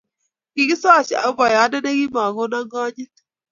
kikisosie 0.53 1.15
ak 1.27 1.35
boyonde 1.37 1.77
ne 1.81 1.91
kimakonon 1.97 2.65
konyit 2.71 3.13